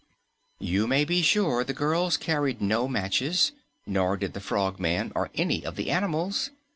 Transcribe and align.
You 0.57 0.87
may 0.87 1.05
be 1.05 1.21
sure 1.21 1.63
the 1.63 1.75
girls 1.75 2.17
carried 2.17 2.59
no 2.59 2.87
matches, 2.87 3.51
nor 3.85 4.17
did 4.17 4.33
the 4.33 4.41
Frogman 4.41 5.11
or 5.13 5.29
any 5.35 5.63
of 5.63 5.75
the 5.75 5.91
animals. 5.91 6.49